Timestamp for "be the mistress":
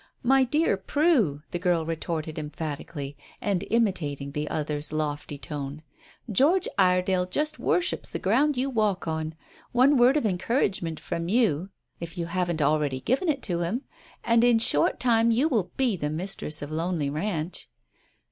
15.77-16.63